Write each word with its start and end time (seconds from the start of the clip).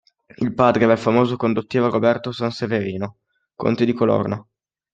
Il 0.37 0.55
padre 0.55 0.85
era 0.85 0.93
il 0.93 0.97
famoso 0.97 1.35
condottiero 1.35 1.87
Roberto 1.91 2.31
Sanseverino, 2.31 3.17
conte 3.53 3.85
di 3.85 3.93
Colorno. 3.93 4.49